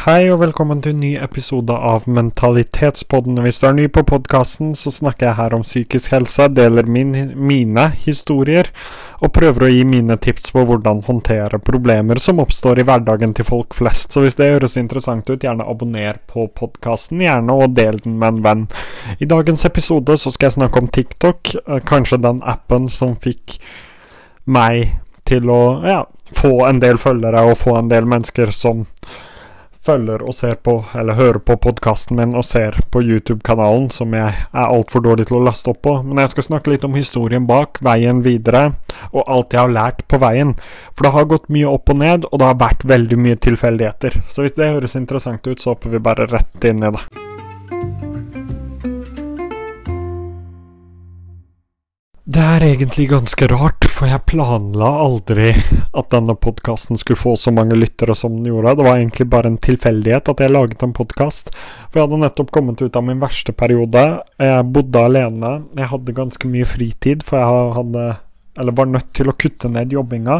Hei 0.00 0.30
og 0.32 0.38
velkommen 0.40 0.78
til 0.80 0.94
en 0.94 1.02
ny 1.02 1.08
episode 1.20 1.74
av 1.76 2.06
Mentalitetspodden. 2.08 3.36
Hvis 3.44 3.58
du 3.60 3.66
er 3.68 3.74
ny 3.76 3.82
på 3.92 4.00
podkasten, 4.08 4.70
så 4.72 4.88
snakker 4.94 5.26
jeg 5.26 5.36
her 5.36 5.52
om 5.52 5.60
psykisk 5.66 6.14
helse, 6.14 6.46
deler 6.56 6.88
min, 6.88 7.12
mine 7.36 7.84
historier 8.06 8.70
og 9.18 9.34
prøver 9.36 9.66
å 9.66 9.68
gi 9.68 9.82
mine 9.84 10.16
tips 10.16 10.54
på 10.56 10.64
hvordan 10.70 11.02
håndtere 11.04 11.60
problemer 11.60 12.16
som 12.16 12.40
oppstår 12.40 12.80
i 12.80 12.88
hverdagen 12.88 13.36
til 13.36 13.44
folk 13.44 13.76
flest. 13.76 14.16
Så 14.16 14.24
hvis 14.24 14.40
det 14.40 14.48
høres 14.54 14.78
interessant 14.80 15.28
ut, 15.28 15.44
gjerne 15.44 15.68
abonner 15.68 16.16
på 16.32 16.46
podkasten, 16.48 17.20
gjerne 17.20 17.60
og 17.60 17.76
del 17.76 18.00
den 18.00 18.16
med 18.22 18.38
en 18.38 18.44
venn. 18.48 18.66
I 19.20 19.28
dagens 19.28 19.68
episode 19.68 20.16
så 20.16 20.32
skal 20.32 20.48
jeg 20.48 20.62
snakke 20.62 20.80
om 20.80 20.88
TikTok, 20.88 21.56
eh, 21.60 21.82
kanskje 21.84 22.22
den 22.24 22.40
appen 22.40 22.88
som 22.88 23.18
fikk 23.20 23.60
meg 24.48 24.94
til 25.28 25.52
å 25.52 25.64
ja, 25.84 26.06
få 26.32 26.62
en 26.70 26.80
del 26.80 26.96
følgere 26.96 27.50
og 27.50 27.60
få 27.60 27.76
en 27.82 27.92
del 27.92 28.08
mennesker 28.08 28.48
som 28.48 28.86
følger 29.86 30.22
og 30.22 30.34
ser 30.36 30.58
på, 30.60 30.76
eller 30.94 31.16
hører 31.18 31.40
på 31.44 31.56
podkasten 31.64 32.18
min 32.18 32.36
og 32.36 32.44
ser 32.44 32.76
på 32.92 33.02
YouTube-kanalen, 33.02 33.88
som 33.94 34.12
jeg 34.16 34.34
er 34.34 34.66
altfor 34.66 35.04
dårlig 35.06 35.28
til 35.30 35.40
å 35.40 35.44
laste 35.46 35.72
opp 35.72 35.80
på. 35.86 35.96
Men 36.04 36.22
jeg 36.22 36.34
skal 36.34 36.48
snakke 36.50 36.74
litt 36.74 36.84
om 36.86 36.98
historien 36.98 37.48
bak, 37.48 37.80
veien 37.84 38.20
videre, 38.26 38.70
og 39.10 39.24
alt 39.24 39.56
jeg 39.56 39.62
har 39.62 39.74
lært 39.74 40.04
på 40.10 40.20
veien. 40.20 40.54
For 40.92 41.08
det 41.08 41.14
har 41.16 41.30
gått 41.32 41.48
mye 41.52 41.72
opp 41.72 41.92
og 41.94 42.00
ned, 42.02 42.28
og 42.28 42.42
det 42.42 42.52
har 42.52 42.60
vært 42.60 42.86
veldig 42.92 43.20
mye 43.24 43.40
tilfeldigheter. 43.40 44.20
Så 44.28 44.44
hvis 44.44 44.56
det 44.58 44.72
høres 44.74 44.98
interessant 45.00 45.46
ut, 45.48 45.58
så 45.58 45.74
hopper 45.74 45.96
vi 45.96 46.04
bare 46.10 46.28
rett 46.30 46.70
inn 46.70 46.84
i 46.84 46.94
det. 46.94 47.29
Det 52.30 52.42
er 52.46 52.62
egentlig 52.62 53.08
ganske 53.10 53.46
rart, 53.50 53.86
for 53.90 54.06
jeg 54.06 54.22
planla 54.30 54.86
aldri 55.02 55.48
at 55.98 56.12
denne 56.12 56.36
podkasten 56.38 57.00
skulle 57.00 57.18
få 57.18 57.32
så 57.34 57.50
mange 57.50 57.74
lyttere 57.74 58.14
som 58.14 58.36
den 58.36 58.46
gjorde. 58.52 58.76
Det 58.78 58.86
var 58.86 58.98
egentlig 59.00 59.26
bare 59.32 59.50
en 59.50 59.56
tilfeldighet 59.58 60.30
at 60.30 60.42
jeg 60.44 60.52
laget 60.52 60.84
en 60.86 60.94
podkast. 60.94 61.50
For 61.88 61.98
jeg 61.98 62.06
hadde 62.06 62.20
nettopp 62.22 62.52
kommet 62.54 62.84
ut 62.84 62.98
av 63.00 63.08
min 63.08 63.18
verste 63.18 63.50
periode. 63.56 64.04
Jeg 64.38 64.68
bodde 64.76 65.02
alene. 65.08 65.52
Jeg 65.74 65.90
hadde 65.90 66.16
ganske 66.20 66.52
mye 66.52 66.70
fritid, 66.70 67.26
for 67.26 67.40
jeg 67.40 67.74
hadde 67.80 68.06
eller 68.60 68.78
var 68.78 68.90
nødt 68.92 69.10
til 69.16 69.30
å 69.30 69.36
kutte 69.40 69.72
ned 69.72 69.98
jobbinga. 69.98 70.38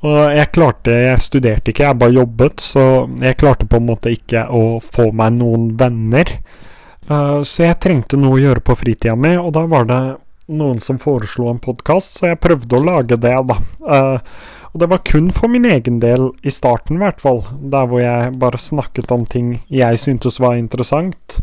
Og 0.00 0.18
jeg 0.32 0.50
klarte 0.54 0.96
Jeg 0.96 1.20
studerte 1.28 1.72
ikke, 1.74 1.90
jeg 1.90 2.00
bare 2.06 2.20
jobbet, 2.22 2.64
så 2.72 2.88
jeg 3.20 3.40
klarte 3.40 3.68
på 3.68 3.82
en 3.82 3.88
måte 3.92 4.16
ikke 4.16 4.48
å 4.48 4.80
få 4.80 5.10
meg 5.12 5.36
noen 5.36 5.74
venner. 5.76 6.38
Uh, 7.04 7.44
så 7.44 7.68
jeg 7.68 7.80
trengte 7.84 8.16
noe 8.16 8.38
å 8.38 8.44
gjøre 8.46 8.64
på 8.64 8.80
fritida 8.80 9.16
mi, 9.18 9.36
og 9.36 9.52
da 9.52 9.68
var 9.68 9.88
det 9.92 10.02
noen 10.52 10.80
som 10.82 11.00
foreslo 11.02 11.48
en 11.50 11.60
podkast, 11.62 12.18
så 12.18 12.32
jeg 12.32 12.42
prøvde 12.44 12.78
å 12.78 12.84
lage 12.84 13.18
det, 13.20 13.34
da. 13.48 13.58
Uh, 13.82 14.62
og 14.72 14.80
det 14.80 14.88
var 14.88 15.02
kun 15.04 15.28
for 15.34 15.52
min 15.52 15.66
egen 15.68 15.98
del, 16.00 16.30
i 16.42 16.52
starten 16.52 16.96
i 16.96 17.02
hvert 17.02 17.20
fall, 17.20 17.42
der 17.60 17.88
hvor 17.88 18.00
jeg 18.00 18.32
bare 18.40 18.60
snakket 18.60 19.12
om 19.12 19.26
ting 19.28 19.58
jeg 19.72 20.00
syntes 20.00 20.40
var 20.40 20.56
interessant. 20.56 21.40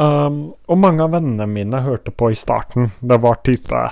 Um, 0.00 0.54
og 0.64 0.80
mange 0.80 1.04
av 1.04 1.12
vennene 1.12 1.44
mine 1.50 1.82
hørte 1.84 2.12
på 2.14 2.30
i 2.32 2.38
starten. 2.38 2.88
Det 3.00 3.20
var 3.20 3.42
type 3.44 3.82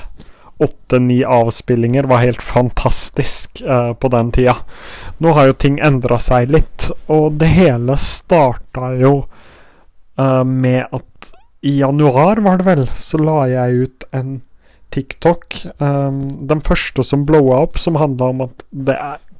åtte-ni 0.58 1.20
avspillinger, 1.28 2.08
var 2.08 2.24
helt 2.24 2.42
fantastisk 2.42 3.60
uh, 3.68 3.92
på 3.92 4.08
den 4.08 4.32
tida. 4.32 4.56
Nå 5.20 5.34
har 5.36 5.50
jo 5.50 5.58
ting 5.60 5.76
endra 5.84 6.16
seg 6.22 6.48
litt, 6.50 6.88
og 7.12 7.36
det 7.38 7.52
hele 7.52 7.98
starta 8.00 8.94
jo 8.98 9.12
uh, 10.18 10.44
med 10.44 10.88
at 10.88 11.34
i 11.60 11.78
januar, 11.78 12.40
var 12.44 12.60
det 12.60 12.66
vel, 12.68 12.84
så 12.94 13.18
la 13.18 13.38
jeg 13.50 13.86
ut 13.88 14.04
en 14.14 14.36
TikTok. 14.94 15.56
Um, 15.78 16.28
den 16.48 16.62
første 16.64 17.04
som 17.04 17.26
blowa 17.28 17.62
opp, 17.66 17.78
som 17.80 17.98
handla 17.98 18.30
om 18.32 18.44
at 18.46 18.64
det 18.70 18.98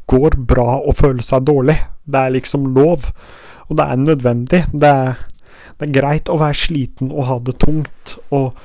går 0.08 0.38
bra 0.48 0.80
å 0.80 0.94
føle 0.96 1.24
seg 1.24 1.46
dårlig. 1.48 1.78
Det 2.08 2.24
er 2.24 2.34
liksom 2.34 2.72
lov, 2.76 3.10
og 3.68 3.78
det 3.78 3.86
er 3.86 4.02
nødvendig. 4.02 4.64
Det 4.72 4.90
er, 4.90 5.22
det 5.78 5.88
er 5.88 5.94
greit 5.94 6.32
å 6.32 6.40
være 6.40 6.58
sliten 6.58 7.12
og 7.12 7.28
ha 7.30 7.38
det 7.44 7.58
tungt, 7.62 8.18
og 8.34 8.56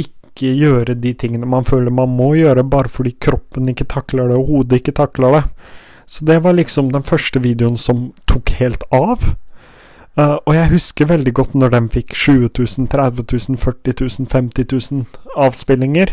ikke 0.00 0.54
gjøre 0.56 0.96
de 0.96 1.12
tingene 1.18 1.48
man 1.48 1.66
føler 1.68 1.92
man 1.92 2.12
må 2.16 2.32
gjøre, 2.38 2.64
bare 2.64 2.92
fordi 2.92 3.16
kroppen 3.20 3.68
ikke 3.72 3.88
takler 3.90 4.30
det, 4.30 4.38
og 4.38 4.52
hodet 4.52 4.80
ikke 4.80 4.96
takler 5.02 5.40
det. 5.40 5.46
Så 6.08 6.26
det 6.28 6.42
var 6.44 6.56
liksom 6.56 6.90
den 6.92 7.04
første 7.06 7.40
videoen 7.42 7.76
som 7.80 8.10
tok 8.28 8.54
helt 8.58 8.84
av. 8.92 9.32
Uh, 10.12 10.36
og 10.44 10.52
jeg 10.52 10.68
husker 10.74 11.08
veldig 11.08 11.32
godt 11.32 11.54
når 11.56 11.72
de 11.72 11.80
fikk 11.94 12.12
20 12.12 12.50
000, 12.58 12.88
30 12.92 13.24
000, 13.32 13.58
40 13.60 13.94
000, 14.00 14.26
50 14.28 14.66
000 14.92 15.06
avspillinger. 15.46 16.12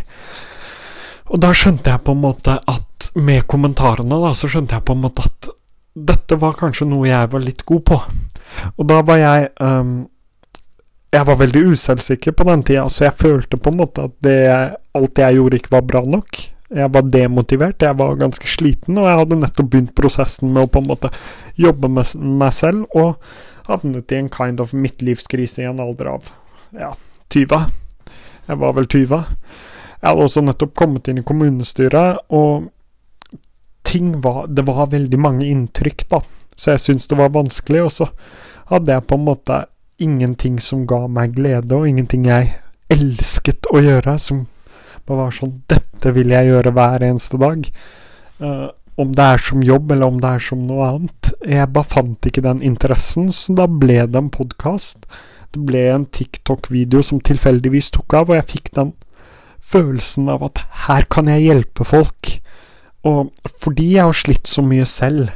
Og 1.30 1.42
da 1.44 1.52
skjønte 1.54 1.92
jeg 1.92 2.02
på 2.06 2.16
en 2.16 2.24
måte 2.24 2.56
at 2.58 3.10
med 3.20 3.46
kommentarene, 3.50 4.22
da, 4.24 4.32
så 4.34 4.50
skjønte 4.50 4.78
jeg 4.78 4.86
på 4.88 4.96
en 4.96 5.04
måte 5.04 5.26
at 5.28 5.50
dette 6.10 6.38
var 6.40 6.56
kanskje 6.58 6.88
noe 6.88 7.10
jeg 7.10 7.32
var 7.34 7.44
litt 7.44 7.66
god 7.68 7.84
på. 7.90 7.98
Og 8.78 8.88
da 8.90 9.02
var 9.06 9.20
jeg 9.20 9.52
um, 9.62 10.08
Jeg 11.14 11.26
var 11.26 11.38
veldig 11.40 11.62
uselvsikker 11.74 12.34
på 12.38 12.46
den 12.46 12.64
tida, 12.64 12.84
så 12.90 13.08
jeg 13.08 13.18
følte 13.18 13.58
på 13.58 13.72
en 13.72 13.80
måte 13.80 14.04
at 14.06 14.14
det, 14.22 14.40
alt 14.94 15.18
jeg 15.18 15.40
gjorde, 15.40 15.58
ikke 15.58 15.72
var 15.74 15.88
bra 15.90 16.04
nok. 16.06 16.42
Jeg 16.70 16.94
var 16.94 17.06
demotivert, 17.10 17.82
jeg 17.82 17.98
var 17.98 18.20
ganske 18.20 18.48
sliten, 18.48 18.98
og 19.02 19.08
jeg 19.10 19.22
hadde 19.24 19.40
nettopp 19.40 19.70
begynt 19.74 19.96
prosessen 19.98 20.52
med 20.54 20.68
å 20.68 20.70
på 20.70 20.84
en 20.84 20.90
måte 20.92 21.10
jobbe 21.58 21.90
med 21.90 22.14
meg 22.40 22.54
selv. 22.54 22.86
og 22.94 23.18
havnet 23.70 24.12
i 24.12 24.18
en 24.18 24.30
kind 24.30 24.60
of 24.60 24.74
midtlivskrise 24.74 25.62
i 25.62 25.68
en 25.70 25.80
alder 25.80 26.14
av 26.16 26.30
ja, 26.74 26.94
20. 27.34 27.66
Jeg 28.50 28.62
var 28.62 28.76
vel 28.78 28.88
20. 28.90 29.24
Jeg 30.00 30.08
hadde 30.08 30.26
også 30.26 30.44
nettopp 30.46 30.76
kommet 30.80 31.10
inn 31.12 31.22
i 31.22 31.26
kommunestyret, 31.26 32.24
og 32.34 32.70
ting 33.90 34.20
var 34.22 34.48
Det 34.48 34.66
var 34.68 34.92
veldig 34.92 35.20
mange 35.20 35.48
inntrykk, 35.50 36.06
da, 36.10 36.22
så 36.56 36.76
jeg 36.76 36.84
syntes 36.86 37.08
det 37.10 37.18
var 37.18 37.34
vanskelig. 37.34 37.84
Og 37.86 37.92
så 37.92 38.10
hadde 38.70 38.94
jeg 38.94 39.08
på 39.10 39.18
en 39.18 39.26
måte 39.26 39.60
ingenting 40.00 40.60
som 40.62 40.86
ga 40.88 41.08
meg 41.08 41.36
glede, 41.38 41.76
og 41.76 41.88
ingenting 41.90 42.28
jeg 42.30 42.54
elsket 42.90 43.70
å 43.74 43.82
gjøre, 43.82 44.18
som 44.22 44.46
bare 45.06 45.26
var 45.26 45.36
sånn 45.36 45.62
Dette 45.70 45.89
vil 46.16 46.32
jeg 46.32 46.52
gjøre 46.52 46.76
hver 46.76 47.06
eneste 47.10 47.40
dag. 47.42 47.66
Uh, 48.40 48.70
om 49.00 49.12
det 49.16 49.26
er 49.26 49.44
som 49.44 49.64
jobb, 49.64 49.92
eller 49.94 50.12
om 50.12 50.20
det 50.20 50.30
er 50.30 50.44
som 50.44 50.64
noe 50.68 50.88
annet. 50.88 51.32
Jeg 51.48 51.72
bare 51.76 51.88
fant 51.88 52.28
ikke 52.28 52.44
den 52.44 52.64
interessen, 52.66 53.30
så 53.32 53.56
da 53.56 53.68
ble 53.72 54.02
det 54.08 54.20
en 54.20 54.32
podkast. 54.34 55.08
Det 55.56 55.62
ble 55.66 55.86
en 55.94 56.08
TikTok-video 56.14 57.02
som 57.06 57.22
tilfeldigvis 57.24 57.92
tok 57.96 58.18
av, 58.20 58.30
og 58.30 58.40
jeg 58.40 58.50
fikk 58.56 58.74
den 58.78 58.94
følelsen 59.70 60.30
av 60.32 60.44
at 60.50 60.64
her 60.88 61.08
kan 61.12 61.30
jeg 61.32 61.48
hjelpe 61.48 61.88
folk. 61.88 62.34
Og 63.08 63.32
fordi 63.62 63.94
jeg 63.96 64.10
har 64.10 64.18
slitt 64.18 64.50
så 64.50 64.64
mye 64.66 64.88
selv, 64.90 65.30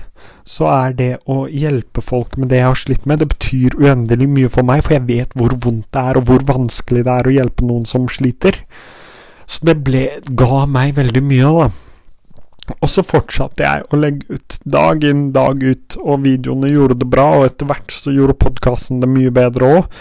så 0.44 0.68
er 0.72 0.96
det 0.98 1.12
å 1.32 1.46
hjelpe 1.48 2.04
folk 2.04 2.36
med 2.40 2.52
det 2.52 2.60
jeg 2.60 2.68
har 2.68 2.80
slitt 2.80 3.08
med, 3.08 3.22
det 3.22 3.30
betyr 3.32 3.78
uendelig 3.80 4.28
mye 4.28 4.52
for 4.52 4.68
meg, 4.68 4.84
for 4.84 4.98
jeg 4.98 5.08
vet 5.08 5.38
hvor 5.40 5.56
vondt 5.56 5.88
det 5.96 6.04
er, 6.04 6.20
og 6.20 6.28
hvor 6.28 6.44
vanskelig 6.48 7.06
det 7.08 7.16
er 7.16 7.30
å 7.30 7.36
hjelpe 7.38 7.68
noen 7.68 7.88
som 7.88 8.10
sliter. 8.12 8.60
Så 9.46 9.68
det 9.68 9.80
ble, 9.86 10.08
ga 10.40 10.66
meg 10.70 10.96
veldig 11.00 11.24
mye, 11.26 11.54
da. 11.60 11.72
Og 12.80 12.88
så 12.88 13.04
fortsatte 13.04 13.66
jeg 13.66 13.84
å 13.92 14.00
legge 14.00 14.38
ut 14.38 14.58
dag 14.64 15.04
inn, 15.04 15.32
dag 15.36 15.60
ut, 15.60 15.98
og 16.00 16.24
videoene 16.24 16.72
gjorde 16.72 17.02
det 17.02 17.10
bra, 17.12 17.26
og 17.40 17.48
etter 17.50 17.68
hvert 17.68 17.92
så 17.92 18.14
gjorde 18.16 18.38
podkasten 18.40 19.02
det 19.04 19.10
mye 19.12 19.34
bedre 19.36 19.72
òg. 19.80 19.98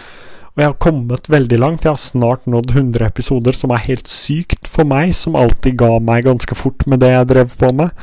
Og 0.53 0.61
jeg 0.61 0.69
har 0.69 0.79
kommet 0.85 1.31
veldig 1.33 1.59
langt, 1.59 1.87
jeg 1.87 1.95
har 1.95 2.01
snart 2.01 2.45
nådd 2.51 2.75
100 2.77 3.07
episoder, 3.09 3.57
som 3.57 3.73
er 3.73 3.87
helt 3.87 4.11
sykt 4.11 4.69
for 4.69 4.87
meg, 4.89 5.15
som 5.17 5.39
alltid 5.39 5.79
ga 5.81 5.97
meg 6.05 6.27
ganske 6.29 6.57
fort 6.59 6.85
med 6.87 7.01
det 7.03 7.15
jeg 7.15 7.31
drev 7.33 7.55
på 7.59 7.73
med. 7.79 7.95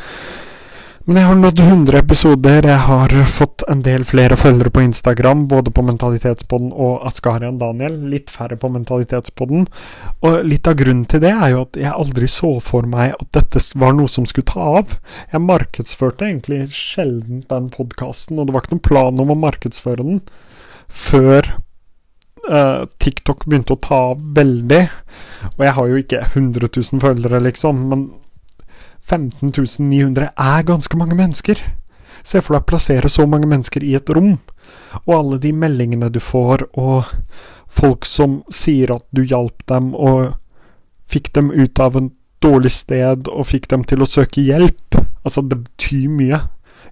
Men 1.09 1.17
jeg 1.17 1.25
har 1.25 1.37
nådd 1.41 1.59
100 1.59 1.97
episoder, 1.97 2.65
jeg 2.69 2.81
har 2.85 3.13
fått 3.33 3.63
en 3.73 3.79
del 3.81 4.03
flere 4.05 4.35
følgere 4.37 4.69
på 4.69 4.83
Instagram, 4.85 5.47
både 5.49 5.71
på 5.73 5.81
Mentalitetspodden 5.87 6.67
og 6.69 7.07
Askarian 7.09 7.57
Daniel, 7.57 7.95
litt 8.11 8.29
færre 8.29 8.53
på 8.61 8.69
Mentalitetspodden. 8.69 9.65
Og 10.21 10.37
litt 10.45 10.69
av 10.69 10.77
grunnen 10.77 11.07
til 11.09 11.23
det 11.23 11.31
er 11.31 11.55
jo 11.55 11.63
at 11.63 11.81
jeg 11.81 11.95
aldri 11.95 12.29
så 12.29 12.51
for 12.61 12.85
meg 12.85 13.15
at 13.15 13.25
dette 13.39 13.63
var 13.81 13.97
noe 13.97 14.13
som 14.13 14.29
skulle 14.29 14.51
ta 14.53 14.69
av. 14.83 14.93
Jeg 15.33 15.47
markedsførte 15.47 16.29
egentlig 16.29 16.61
sjelden 16.77 17.41
den 17.49 17.73
podkasten, 17.73 18.37
og 18.37 18.45
det 18.45 18.53
var 18.53 18.67
ikke 18.67 18.77
noen 18.77 18.85
plan 18.91 19.25
om 19.25 19.33
å 19.33 19.41
markedsføre 19.47 20.05
den 20.05 20.23
før 20.93 21.55
uh, 22.53 22.85
TikTok 23.01 23.49
begynte 23.49 23.73
å 23.73 23.81
ta 23.81 24.05
av 24.13 24.21
veldig. 24.37 24.85
Og 25.55 25.69
jeg 25.71 25.77
har 25.81 25.89
jo 25.89 26.01
ikke 26.05 26.25
100 26.35 26.69
000 26.69 27.07
følgere, 27.09 27.47
liksom, 27.49 27.87
men 27.89 28.11
15 29.09 29.51
900 29.89 30.29
er 30.37 30.63
ganske 30.67 30.97
mange 30.97 31.17
mennesker. 31.17 31.61
Se 32.23 32.41
for 32.43 32.55
deg 32.55 32.65
å 32.65 32.69
plassere 32.69 33.09
så 33.09 33.25
mange 33.29 33.47
mennesker 33.49 33.83
i 33.85 33.95
et 33.97 34.09
rom, 34.13 34.35
og 35.05 35.15
alle 35.15 35.39
de 35.41 35.53
meldingene 35.55 36.11
du 36.13 36.19
får, 36.21 36.67
og 36.77 37.09
folk 37.69 38.05
som 38.05 38.41
sier 38.53 38.93
at 38.93 39.05
du 39.15 39.23
hjalp 39.23 39.65
dem 39.69 39.93
og 39.95 40.35
fikk 41.09 41.31
dem 41.33 41.49
ut 41.51 41.79
av 41.81 41.97
en 41.97 42.11
dårlig 42.43 42.71
sted 42.71 43.27
og 43.31 43.49
fikk 43.49 43.67
dem 43.71 43.83
til 43.87 44.03
å 44.03 44.09
søke 44.09 44.45
hjelp. 44.45 44.99
Altså, 45.25 45.41
det 45.41 45.57
betyr 45.65 46.07
mye. 46.13 46.41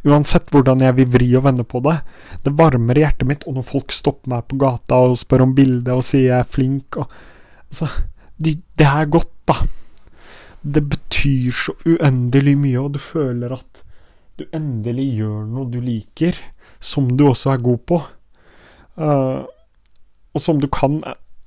Uansett 0.07 0.51
hvordan 0.53 0.81
jeg 0.83 0.95
vil 0.99 1.09
vri 1.13 1.29
og 1.37 1.45
vende 1.47 1.65
på 1.67 1.81
det. 1.85 1.97
Det 2.45 2.53
varmer 2.57 2.97
i 2.97 3.03
hjertet 3.05 3.29
mitt, 3.29 3.47
og 3.47 3.57
når 3.57 3.67
folk 3.67 3.95
stopper 3.95 4.33
meg 4.33 4.47
på 4.49 4.59
gata 4.61 5.01
og 5.05 5.17
spør 5.19 5.47
om 5.47 5.55
bildet 5.57 5.93
og 5.93 6.05
sier 6.05 6.31
jeg 6.31 6.39
er 6.41 6.55
flink 6.57 7.01
og 7.01 7.17
Altså, 7.67 7.89
de, 8.39 8.53
det 8.79 8.85
er 8.87 9.09
godt, 9.11 9.33
da 9.43 9.57
det 10.61 10.83
betyr 10.89 11.51
så 11.55 11.75
uendelig 11.85 12.55
mye, 12.59 12.79
og 12.81 12.95
du 12.95 12.99
føler 13.01 13.53
at 13.55 13.83
du 14.37 14.45
endelig 14.53 15.07
gjør 15.17 15.45
noe 15.49 15.69
du 15.71 15.79
liker. 15.81 16.35
som 16.79 17.17
du 17.17 17.23
også 17.25 17.55
er 17.55 17.61
god 17.65 17.77
på. 17.89 17.97
Uh, 19.01 19.49
og 20.33 20.41
som 20.41 20.59
du 20.61 20.67
kan 20.69 20.99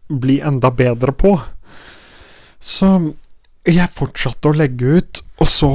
bli 0.09 0.41
enda 0.43 0.71
bedre 0.75 1.13
på. 1.13 1.37
Så 2.59 3.15
jeg 3.63 3.95
fortsatte 3.95 4.51
å 4.51 4.57
legge 4.59 4.99
ut, 4.99 5.23
og 5.39 5.47
så 5.47 5.71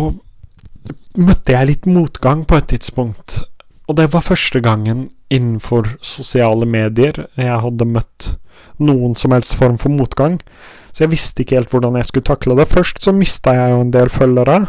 møtte 1.16 1.56
jeg 1.56 1.70
litt 1.70 1.88
motgang 1.88 2.44
på 2.44 2.60
et 2.60 2.68
tidspunkt. 2.74 3.46
Og 3.88 3.96
det 3.96 4.10
var 4.12 4.26
første 4.26 4.60
gangen 4.60 5.08
innenfor 5.32 5.96
sosiale 6.04 6.68
medier 6.68 7.26
jeg 7.38 7.62
hadde 7.64 7.88
møtt 7.88 8.36
noen 8.84 9.16
som 9.16 9.32
helst 9.32 9.56
form 9.56 9.78
for 9.82 9.94
motgang. 9.94 10.40
Så 10.96 11.04
jeg 11.04 11.12
visste 11.12 11.44
ikke 11.44 11.58
helt 11.58 11.74
hvordan 11.74 11.98
jeg 12.00 12.08
skulle 12.08 12.28
takle 12.30 12.56
det. 12.56 12.70
Først 12.72 13.02
så 13.04 13.12
mista 13.12 13.52
jeg 13.52 13.74
jo 13.74 13.82
en 13.84 13.92
del 13.92 14.12
følgere. 14.14 14.62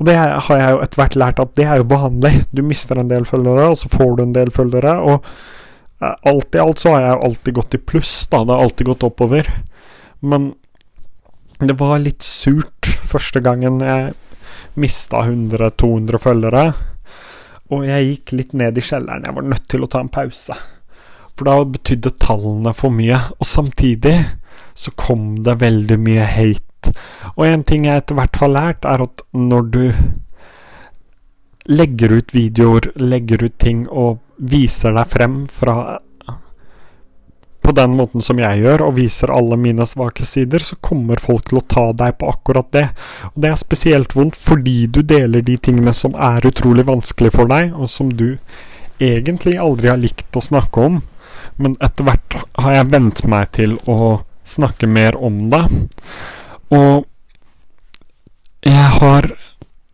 Og 0.00 0.06
det 0.08 0.16
har 0.18 0.58
jeg 0.58 0.72
jo 0.74 0.80
etter 0.82 0.98
hvert 0.98 1.16
lært 1.22 1.42
at 1.42 1.52
det 1.54 1.66
er 1.68 1.78
jo 1.78 1.90
vanlig. 1.92 2.32
Du 2.50 2.64
mister 2.66 2.98
en 2.98 3.10
del 3.12 3.26
følgere, 3.28 3.68
og 3.70 3.78
så 3.78 3.90
får 3.92 4.16
du 4.18 4.24
en 4.24 4.34
del 4.34 4.50
følgere. 4.50 4.96
Og 4.98 5.28
eh, 6.02 6.16
alt 6.32 6.58
i 6.58 6.62
alt 6.64 6.82
så 6.82 6.96
har 6.96 7.04
jeg 7.04 7.12
jo 7.12 7.28
alltid 7.28 7.56
gått 7.60 7.78
i 7.78 7.82
pluss, 7.92 8.16
da. 8.32 8.42
Det 8.42 8.56
har 8.56 8.66
alltid 8.66 8.90
gått 8.90 9.06
oppover. 9.06 9.52
Men 10.26 10.50
det 11.62 11.78
var 11.78 12.02
litt 12.02 12.26
surt 12.26 12.90
første 13.06 13.44
gangen 13.46 13.78
jeg 13.86 14.10
mista 14.74 15.22
100-200 15.22 16.18
følgere. 16.18 16.66
Og 17.70 17.86
jeg 17.86 18.08
gikk 18.10 18.36
litt 18.40 18.58
ned 18.58 18.74
i 18.74 18.84
kjelleren. 18.90 19.22
Jeg 19.28 19.38
var 19.38 19.50
nødt 19.54 19.70
til 19.70 19.86
å 19.86 19.92
ta 19.94 20.02
en 20.02 20.10
pause. 20.10 20.58
For 21.38 21.46
da 21.46 21.60
betydde 21.62 22.16
tallene 22.18 22.74
for 22.74 22.90
mye. 22.90 23.22
Og 23.38 23.46
samtidig 23.46 24.16
så 24.74 24.92
kom 24.96 25.42
det 25.44 25.60
veldig 25.62 25.98
mye 26.00 26.26
hate. 26.26 26.92
Og 27.36 27.46
en 27.46 27.64
ting 27.66 27.86
jeg 27.86 28.02
etter 28.02 28.18
hvert 28.18 28.40
har 28.42 28.52
lært, 28.52 28.88
er 28.88 29.04
at 29.06 29.24
når 29.32 29.68
du 29.72 29.84
legger 31.70 32.16
ut 32.18 32.34
videoer, 32.34 32.90
legger 32.98 33.44
ut 33.46 33.58
ting 33.62 33.84
og 33.88 34.18
viser 34.42 34.96
deg 34.96 35.12
frem 35.12 35.44
fra 35.46 36.00
på 37.62 37.70
den 37.72 37.92
måten 37.94 38.22
som 38.24 38.40
jeg 38.42 38.58
gjør, 38.64 38.82
og 38.88 38.96
viser 38.96 39.30
alle 39.30 39.54
mine 39.54 39.86
svake 39.86 40.24
sider, 40.26 40.58
så 40.58 40.74
kommer 40.82 41.22
folk 41.22 41.46
til 41.46 41.60
å 41.60 41.66
ta 41.70 41.84
deg 41.94 42.16
på 42.18 42.32
akkurat 42.32 42.72
det. 42.74 42.88
Og 43.30 43.38
det 43.44 43.52
er 43.52 43.60
spesielt 43.60 44.16
vondt 44.18 44.34
fordi 44.34 44.88
du 44.90 44.98
deler 45.06 45.44
de 45.46 45.54
tingene 45.62 45.94
som 45.94 46.16
er 46.18 46.42
utrolig 46.48 46.88
vanskelig 46.88 47.30
for 47.36 47.50
deg, 47.50 47.70
og 47.78 47.86
som 47.86 48.10
du 48.10 48.34
egentlig 48.98 49.54
aldri 49.62 49.92
har 49.92 50.02
likt 50.02 50.34
å 50.34 50.42
snakke 50.42 50.88
om. 50.88 51.00
Men 51.62 51.78
etter 51.78 52.08
hvert 52.08 52.38
har 52.64 52.78
jeg 52.80 52.90
vent 52.96 53.24
meg 53.30 53.54
til 53.54 53.78
å 53.86 54.24
snakke 54.52 54.88
mer 54.90 55.16
om 55.18 55.48
det. 55.52 55.64
Og 56.72 57.04
jeg 58.62 58.90
har 59.00 59.32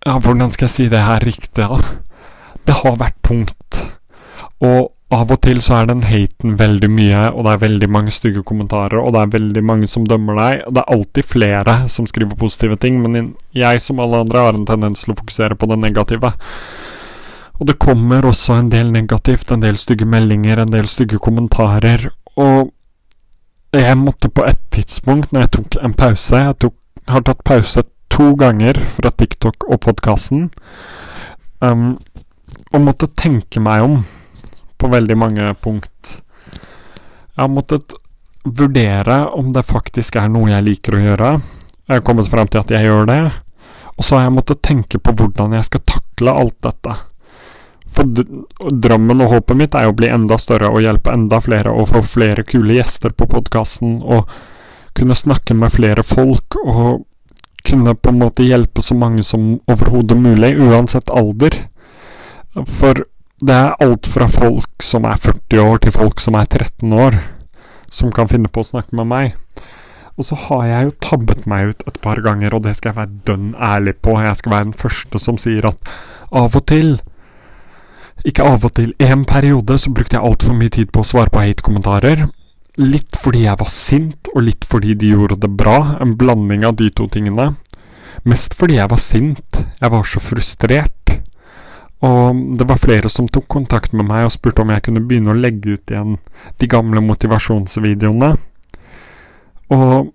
Ja, 0.06 0.14
hvordan 0.22 0.52
skal 0.54 0.64
jeg 0.68 0.72
si 0.72 0.84
det 0.88 1.00
her 1.04 1.20
riktig, 1.20 1.64
da? 1.68 1.76
Det 2.64 2.76
har 2.80 2.94
vært 2.96 3.16
tungt. 3.26 3.80
Og 4.64 4.94
av 5.10 5.30
og 5.32 5.40
til 5.40 5.60
så 5.64 5.78
er 5.78 5.88
den 5.88 6.02
haten 6.04 6.58
veldig 6.60 6.88
mye, 6.92 7.22
og 7.32 7.44
det 7.44 7.52
er 7.52 7.62
veldig 7.62 7.88
mange 7.92 8.12
stygge 8.12 8.42
kommentarer, 8.46 9.00
og 9.00 9.14
det 9.14 9.22
er 9.22 9.34
veldig 9.38 9.62
mange 9.64 9.88
som 9.88 10.06
dømmer 10.08 10.36
deg, 10.36 10.62
og 10.68 10.74
det 10.76 10.82
er 10.82 10.94
alltid 10.94 11.28
flere 11.28 11.76
som 11.88 12.08
skriver 12.08 12.36
positive 12.36 12.76
ting, 12.80 13.00
men 13.02 13.34
jeg 13.56 13.80
som 13.80 14.00
alle 14.04 14.22
andre 14.24 14.44
har 14.46 14.56
en 14.56 14.68
tendens 14.68 15.04
til 15.04 15.14
å 15.14 15.18
fokusere 15.18 15.56
på 15.56 15.68
det 15.72 15.80
negative. 15.80 16.32
Og 17.58 17.66
det 17.66 17.78
kommer 17.82 18.28
også 18.28 18.60
en 18.60 18.72
del 18.72 18.92
negativt, 18.94 19.50
en 19.50 19.64
del 19.64 19.80
stygge 19.80 20.06
meldinger, 20.06 20.60
en 20.62 20.76
del 20.76 20.86
stygge 20.86 21.20
kommentarer, 21.24 22.10
og 22.36 22.70
jeg 23.76 23.98
måtte 24.00 24.30
på 24.32 24.44
et 24.48 24.60
tidspunkt, 24.72 25.32
når 25.32 25.44
jeg 25.44 25.50
tok 25.56 25.78
en 25.84 25.94
pause 25.94 26.36
Jeg 26.40 26.58
tok, 26.64 26.74
har 27.08 27.24
tatt 27.24 27.44
pause 27.44 27.82
to 28.08 28.32
ganger 28.38 28.78
fra 28.96 29.10
TikTok 29.10 29.66
og 29.68 29.80
podkasten, 29.84 30.48
um, 31.60 31.98
og 32.72 32.80
måtte 32.82 33.06
tenke 33.14 33.60
meg 33.60 33.84
om 33.84 33.98
på 34.78 34.90
veldig 34.90 35.16
mange 35.18 35.52
punkt. 35.62 36.18
Jeg 36.48 37.42
har 37.44 37.52
måttet 37.52 37.94
vurdere 38.44 39.28
om 39.36 39.52
det 39.52 39.64
faktisk 39.68 40.16
er 40.18 40.30
noe 40.32 40.50
jeg 40.50 40.66
liker 40.66 40.96
å 40.96 41.02
gjøre. 41.04 41.30
Jeg 41.88 42.00
har 42.00 42.04
kommet 42.06 42.30
frem 42.30 42.48
til 42.48 42.62
at 42.62 42.72
jeg 42.72 42.88
gjør 42.88 43.06
det, 43.08 43.20
og 43.96 44.04
så 44.04 44.18
har 44.18 44.26
jeg 44.26 44.36
måttet 44.38 44.64
tenke 44.64 44.98
på 44.98 45.14
hvordan 45.14 45.54
jeg 45.58 45.68
skal 45.68 45.84
takle 45.86 46.34
alt 46.42 46.58
dette. 46.64 46.96
For 47.94 48.08
drømmen 48.68 49.24
og 49.24 49.32
håpet 49.32 49.58
mitt 49.58 49.76
er 49.78 49.88
å 49.88 49.96
bli 49.96 50.10
enda 50.12 50.38
større 50.40 50.70
og 50.72 50.82
hjelpe 50.84 51.14
enda 51.14 51.40
flere 51.42 51.72
og 51.72 51.90
få 51.92 52.02
flere 52.04 52.44
kule 52.46 52.76
gjester 52.76 53.14
på 53.16 53.28
podkasten 53.30 53.98
og 54.04 54.28
kunne 54.98 55.16
snakke 55.16 55.54
med 55.56 55.72
flere 55.72 56.04
folk 56.06 56.58
og 56.64 57.04
kunne 57.68 57.94
på 57.94 58.12
en 58.12 58.20
måte 58.20 58.46
hjelpe 58.46 58.82
så 58.82 58.96
mange 58.96 59.24
som 59.26 59.58
overhodet 59.68 60.16
mulig, 60.18 60.54
uansett 60.56 61.10
alder. 61.10 61.54
For 62.54 63.04
det 63.44 63.54
er 63.54 63.76
alt 63.84 64.08
fra 64.10 64.28
folk 64.30 64.82
som 64.82 65.06
er 65.06 65.18
40 65.20 65.60
år, 65.62 65.82
til 65.82 65.94
folk 65.94 66.22
som 66.22 66.38
er 66.38 66.48
13 66.48 66.94
år, 66.96 67.18
som 67.90 68.12
kan 68.14 68.30
finne 68.30 68.50
på 68.50 68.64
å 68.64 68.70
snakke 68.70 68.96
med 68.98 69.10
meg. 69.10 69.36
Og 70.18 70.26
så 70.26 70.38
har 70.48 70.64
jeg 70.66 70.88
jo 70.88 70.96
tabbet 71.04 71.44
meg 71.50 71.70
ut 71.70 71.84
et 71.86 72.00
par 72.02 72.18
ganger, 72.24 72.56
og 72.56 72.64
det 72.64 72.74
skal 72.76 72.90
jeg 72.90 72.98
være 72.98 73.20
dønn 73.28 73.52
ærlig 73.54 73.94
på. 74.02 74.16
Jeg 74.18 74.40
skal 74.40 74.54
være 74.54 74.68
den 74.70 74.80
første 74.80 75.20
som 75.22 75.38
sier 75.38 75.68
at 75.70 75.92
av 76.34 76.56
og 76.58 76.66
til 76.66 76.96
ikke 78.26 78.46
av 78.46 78.66
og 78.66 78.74
til. 78.78 78.92
En 78.98 79.24
periode 79.28 79.78
så 79.78 79.92
brukte 79.94 80.18
jeg 80.18 80.26
altfor 80.26 80.56
mye 80.58 80.72
tid 80.74 80.90
på 80.92 81.02
å 81.04 81.06
svare 81.06 81.32
på 81.32 81.42
hate-kommentarer. 81.42 82.26
Litt 82.78 83.18
fordi 83.18 83.44
jeg 83.44 83.58
var 83.60 83.70
sint, 83.72 84.30
og 84.34 84.44
litt 84.46 84.66
fordi 84.68 84.94
de 84.98 85.12
gjorde 85.14 85.40
det 85.42 85.50
bra. 85.58 85.98
En 86.02 86.16
blanding 86.18 86.66
av 86.66 86.76
de 86.78 86.90
to 86.90 87.08
tingene. 87.10 87.52
Mest 88.28 88.54
fordi 88.58 88.78
jeg 88.78 88.90
var 88.90 89.02
sint. 89.02 89.62
Jeg 89.80 89.94
var 89.94 90.06
så 90.06 90.22
frustrert. 90.22 91.14
Og 92.06 92.42
det 92.58 92.66
var 92.68 92.78
flere 92.78 93.10
som 93.10 93.26
tok 93.26 93.48
kontakt 93.50 93.94
med 93.96 94.06
meg 94.06 94.28
og 94.28 94.34
spurte 94.34 94.62
om 94.62 94.70
jeg 94.70 94.84
kunne 94.86 95.02
begynne 95.02 95.32
å 95.32 95.38
legge 95.38 95.74
ut 95.74 95.90
igjen 95.90 96.18
de 96.58 96.68
gamle 96.70 97.02
motivasjonsvideoene. 97.02 98.36
Og 99.74 100.12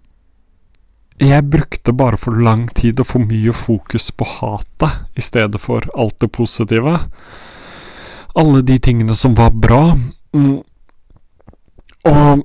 jeg 1.23 1.45
brukte 1.51 1.93
bare 1.95 2.17
for 2.17 2.39
lang 2.39 2.69
tid 2.75 2.99
og 3.03 3.09
for 3.11 3.27
mye 3.27 3.51
fokus 3.55 4.09
på 4.15 4.27
hatet 4.39 5.19
i 5.19 5.23
stedet 5.23 5.59
for 5.61 5.85
alt 5.93 6.17
det 6.23 6.31
positive 6.33 6.95
alle 8.39 8.61
de 8.65 8.79
tingene 8.79 9.15
som 9.15 9.35
var 9.37 9.51
bra. 9.51 9.97
Mm. 10.33 10.61
Og 12.09 12.43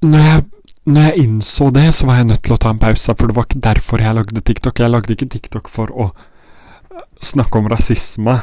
når 0.00 0.26
jeg, 0.26 0.44
når 0.84 1.02
jeg, 1.02 1.18
innså 1.24 1.70
det, 1.74 1.86
så 1.94 2.06
var 2.08 2.20
jeg 2.20 2.30
nødt 2.30 2.42
til 2.46 2.56
å 2.56 2.60
ta 2.60 2.72
en 2.72 2.82
pause, 2.82 3.14
for 3.16 3.28
det 3.28 3.36
var 3.36 3.48
ikke 3.48 3.64
derfor 3.64 4.02
jeg 4.02 4.16
lagde 4.16 4.44
TikTok. 4.44 4.80
Jeg 4.80 4.92
lagde 4.92 5.16
ikke 5.16 5.28
TikTok 5.32 5.68
for 5.72 5.92
å 5.92 6.10
snakke 7.20 7.60
om 7.60 7.68
rasisme. 7.72 8.38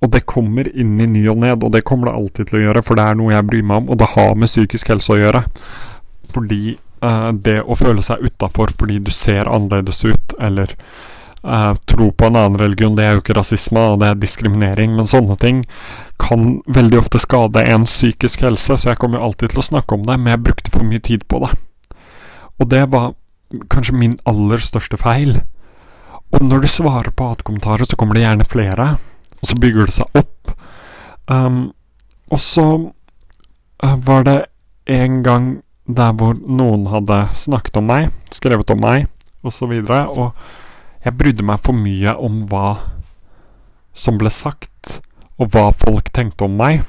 Og 0.00 0.12
det 0.14 0.22
kommer 0.28 0.68
inn 0.70 0.94
i 1.02 1.08
ny 1.10 1.26
og 1.28 1.42
ned, 1.42 1.64
og 1.64 1.74
det 1.74 1.84
kommer 1.84 2.08
det 2.08 2.16
alltid 2.16 2.48
til 2.48 2.60
å 2.60 2.62
gjøre, 2.68 2.82
for 2.86 2.96
det 2.96 3.04
er 3.04 3.18
noe 3.18 3.34
jeg 3.34 3.46
bryr 3.50 3.66
meg 3.68 3.82
om, 3.82 3.90
og 3.92 3.98
det 4.00 4.12
har 4.14 4.38
med 4.38 4.48
psykisk 4.48 4.94
helse 4.94 5.12
å 5.12 5.18
gjøre. 5.20 5.42
Fordi 6.32 6.62
uh, 7.04 7.30
det 7.36 7.58
å 7.60 7.76
føle 7.76 8.04
seg 8.04 8.24
utafor 8.24 8.72
fordi 8.72 8.96
du 9.04 9.10
ser 9.12 9.50
annerledes 9.50 10.00
ut, 10.08 10.36
eller 10.40 10.72
uh, 11.46 11.74
tro 11.88 12.10
på 12.12 12.26
en 12.26 12.36
annen 12.36 12.58
religion, 12.60 12.96
det 12.96 13.06
er 13.06 13.16
jo 13.16 13.22
ikke 13.24 13.36
rasisme, 13.38 13.82
det 14.00 14.10
er 14.10 14.20
diskriminering, 14.20 14.94
men 14.96 15.08
sånne 15.08 15.36
ting 15.40 15.62
kan 16.20 16.60
veldig 16.68 17.00
ofte 17.00 17.20
skade 17.22 17.64
ens 17.64 17.94
psykisk 17.96 18.44
helse, 18.44 18.76
så 18.76 18.92
jeg 18.92 19.00
kommer 19.00 19.20
jo 19.20 19.30
alltid 19.30 19.54
til 19.54 19.62
å 19.62 19.68
snakke 19.70 19.96
om 19.96 20.04
det, 20.08 20.18
men 20.20 20.34
jeg 20.34 20.44
brukte 20.44 20.74
for 20.74 20.86
mye 20.86 21.02
tid 21.04 21.24
på 21.30 21.42
det. 21.44 21.54
Og 22.60 22.68
det 22.68 22.84
var 22.92 23.14
kanskje 23.72 23.96
min 23.96 24.18
aller 24.28 24.62
største 24.62 24.98
feil. 25.00 25.40
Og 26.30 26.44
når 26.44 26.62
du 26.62 26.68
svarer 26.70 27.10
på 27.10 27.30
hatkommentarer, 27.32 27.88
så 27.88 27.96
kommer 27.98 28.14
det 28.14 28.26
gjerne 28.26 28.46
flere, 28.46 28.92
og 29.40 29.48
så 29.48 29.56
bygger 29.58 29.88
det 29.88 29.96
seg 29.96 30.20
opp. 30.20 30.52
Um, 31.30 31.72
og 32.30 32.42
så 32.42 32.66
uh, 33.82 33.96
var 34.06 34.28
det 34.28 34.38
en 34.90 35.22
gang 35.26 35.50
der 35.90 36.12
hvor 36.14 36.36
noen 36.36 36.86
hadde 36.90 37.24
snakket 37.34 37.80
om 37.80 37.88
meg, 37.90 38.10
skrevet 38.30 38.70
om 38.70 38.82
meg, 38.82 39.08
osv., 39.42 39.72
og, 39.72 39.88
så 39.88 40.02
og 40.14 40.59
jeg 41.04 41.16
brydde 41.16 41.46
meg 41.46 41.60
for 41.64 41.76
mye 41.76 42.14
om 42.20 42.44
hva 42.50 42.74
som 43.96 44.18
ble 44.20 44.30
sagt, 44.32 45.00
og 45.40 45.52
hva 45.54 45.70
folk 45.76 46.10
tenkte 46.14 46.46
om 46.46 46.56
meg. 46.60 46.82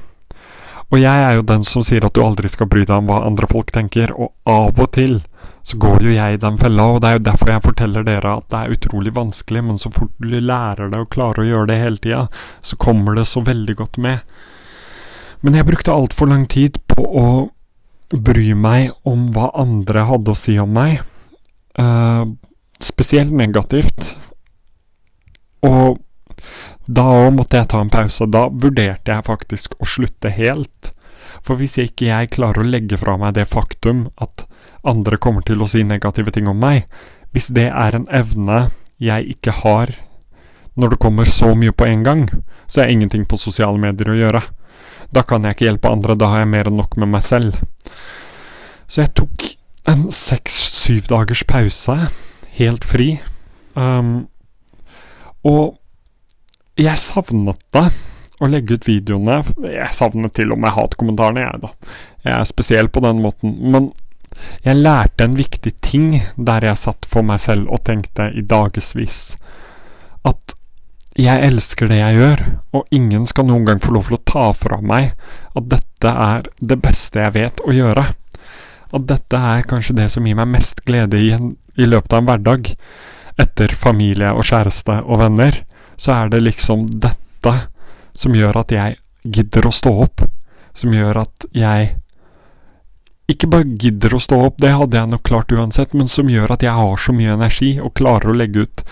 Og 0.91 0.99
jeg 0.99 1.23
er 1.23 1.37
jo 1.37 1.47
den 1.47 1.63
som 1.63 1.83
sier 1.87 2.03
at 2.03 2.15
du 2.15 2.23
aldri 2.23 2.49
skal 2.51 2.67
bry 2.71 2.83
deg 2.83 2.97
om 2.97 3.07
hva 3.07 3.21
andre 3.23 3.47
folk 3.47 3.71
tenker, 3.71 4.11
og 4.11 4.33
av 4.49 4.75
og 4.75 4.91
til 4.97 5.21
så 5.63 5.77
går 5.77 6.03
jo 6.03 6.13
jeg 6.15 6.35
i 6.35 6.41
den 6.41 6.57
fella, 6.57 6.87
og 6.89 7.01
det 7.01 7.09
er 7.09 7.17
jo 7.19 7.25
derfor 7.29 7.51
jeg 7.53 7.63
forteller 7.63 8.05
dere 8.05 8.33
at 8.39 8.47
det 8.49 8.59
er 8.59 8.75
utrolig 8.75 9.13
vanskelig, 9.13 9.61
men 9.67 9.77
så 9.79 9.91
fort 9.93 10.13
du 10.17 10.39
lærer 10.41 10.89
deg 10.89 11.03
å 11.03 11.09
klare 11.11 11.43
å 11.43 11.47
gjøre 11.47 11.69
det 11.69 11.77
hele 11.83 12.01
tida, 12.01 12.23
så 12.59 12.79
kommer 12.81 13.15
det 13.15 13.27
så 13.29 13.43
veldig 13.45 13.75
godt 13.77 13.99
med. 14.01 14.25
Men 15.45 15.57
jeg 15.57 15.67
brukte 15.69 15.93
altfor 15.93 16.31
lang 16.33 16.47
tid 16.49 16.81
på 16.89 17.05
å 17.05 17.27
bry 18.11 18.51
meg 18.57 18.91
om 19.07 19.29
hva 19.35 19.51
andre 19.61 20.03
hadde 20.09 20.33
å 20.33 20.37
si 20.37 20.57
om 20.59 20.73
meg. 20.75 20.99
Uh, 21.79 22.25
spesielt 22.85 23.33
negativt. 23.35 24.15
Og 25.65 25.99
da 26.89 27.05
òg 27.25 27.35
måtte 27.37 27.59
jeg 27.59 27.69
ta 27.71 27.81
en 27.83 27.93
pause. 27.93 28.27
Da 28.27 28.47
vurderte 28.49 29.13
jeg 29.13 29.27
faktisk 29.27 29.77
å 29.79 29.87
slutte 29.87 30.33
helt. 30.33 30.91
For 31.45 31.57
hvis 31.57 31.77
ikke 31.81 32.09
jeg 32.09 32.33
klarer 32.35 32.63
å 32.63 32.69
legge 32.69 32.99
fra 33.01 33.17
meg 33.21 33.35
det 33.37 33.47
faktum 33.49 34.07
at 34.21 34.45
andre 34.87 35.17
kommer 35.21 35.45
til 35.45 35.61
å 35.61 35.69
si 35.69 35.83
negative 35.85 36.33
ting 36.33 36.49
om 36.49 36.59
meg, 36.61 36.87
hvis 37.31 37.51
det 37.55 37.69
er 37.69 37.97
en 37.97 38.07
evne 38.11 38.67
jeg 39.01 39.35
ikke 39.35 39.53
har 39.63 39.93
når 40.79 40.93
det 40.93 41.01
kommer 41.03 41.27
så 41.27 41.51
mye 41.57 41.73
på 41.75 41.85
en 41.85 42.03
gang, 42.03 42.25
så 42.67 42.83
er 42.83 42.93
ingenting 42.93 43.25
på 43.27 43.39
sosiale 43.39 43.79
medier 43.81 44.11
å 44.11 44.17
gjøre. 44.17 44.41
Da 45.11 45.23
kan 45.27 45.43
jeg 45.43 45.57
ikke 45.57 45.67
hjelpe 45.67 45.91
andre, 45.91 46.15
da 46.15 46.29
har 46.31 46.43
jeg 46.43 46.51
mer 46.53 46.69
enn 46.69 46.79
nok 46.79 46.95
med 47.01 47.11
meg 47.11 47.25
selv. 47.27 47.57
Så 48.87 49.03
jeg 49.03 49.13
tok 49.19 49.49
en 49.91 50.05
seks-syv 50.13 51.09
dagers 51.11 51.43
pause, 51.47 51.97
helt 52.57 52.85
fri. 52.87 53.13
Um, 53.73 54.27
og 55.47 55.77
jeg 56.79 56.97
savnet 56.99 57.61
det 57.75 57.87
å 58.41 58.49
legge 58.49 58.77
ut 58.77 58.87
videoene. 58.89 59.41
Jeg 59.69 59.93
savnet 59.95 60.33
til 60.37 60.53
og 60.53 60.61
med 60.61 60.73
hatkommentarene, 60.75 61.45
jeg, 61.45 61.61
da. 61.65 61.97
Jeg 62.25 62.33
er 62.37 62.49
spesiell 62.49 62.89
på 62.93 63.03
den 63.05 63.21
måten. 63.23 63.57
Men 63.73 63.91
jeg 64.65 64.79
lærte 64.79 65.27
en 65.27 65.37
viktig 65.37 65.73
ting 65.83 66.15
der 66.37 66.65
jeg 66.65 66.81
satt 66.81 67.05
for 67.09 67.25
meg 67.27 67.41
selv 67.43 67.69
og 67.69 67.83
tenkte 67.87 68.31
i 68.33 68.43
dagevis. 68.45 69.35
At 70.27 70.55
jeg 71.19 71.43
elsker 71.43 71.89
det 71.91 71.99
jeg 71.99 72.17
gjør, 72.21 72.43
og 72.77 72.95
ingen 72.95 73.25
skal 73.27 73.49
noen 73.49 73.65
gang 73.67 73.81
få 73.83 73.93
lov 73.97 74.07
til 74.07 74.17
å 74.17 74.25
ta 74.31 74.45
fra 74.55 74.79
meg 74.79 75.11
at 75.59 75.67
dette 75.73 76.11
er 76.11 76.47
det 76.63 76.77
beste 76.81 77.19
jeg 77.19 77.35
vet 77.35 77.63
å 77.67 77.75
gjøre. 77.75 78.05
At 78.91 79.07
dette 79.07 79.39
er 79.51 79.67
kanskje 79.67 79.97
det 79.99 80.07
som 80.11 80.25
gir 80.27 80.39
meg 80.39 80.49
mest 80.51 80.81
glede 80.87 81.19
i, 81.19 81.33
en, 81.35 81.53
i 81.75 81.87
løpet 81.87 82.13
av 82.13 82.23
en 82.23 82.29
hverdag. 82.29 82.73
Etter 83.41 83.75
familie 83.75 84.33
og 84.35 84.45
kjæreste 84.47 84.99
og 85.05 85.21
venner, 85.23 85.63
så 85.97 86.15
er 86.17 86.33
det 86.33 86.43
liksom 86.43 86.87
dette 86.91 87.55
som 88.17 88.35
gjør 88.35 88.61
at 88.63 88.73
jeg 88.75 88.97
gidder 89.23 89.67
å 89.67 89.73
stå 89.75 89.93
opp. 90.05 90.25
Som 90.77 90.93
gjør 90.95 91.23
at 91.23 91.47
jeg 91.55 91.95
ikke 93.31 93.47
bare 93.51 93.77
gidder 93.79 94.15
å 94.15 94.19
stå 94.21 94.39
opp, 94.47 94.59
det 94.59 94.73
hadde 94.75 94.97
jeg 94.97 95.11
nok 95.11 95.23
klart 95.27 95.53
uansett, 95.55 95.95
men 95.95 96.09
som 96.11 96.29
gjør 96.29 96.51
at 96.55 96.65
jeg 96.65 96.75
har 96.75 96.99
så 96.99 97.15
mye 97.15 97.35
energi 97.37 97.73
og 97.79 97.93
klarer 97.95 98.31
å 98.31 98.37
legge 98.37 98.65
ut 98.65 98.83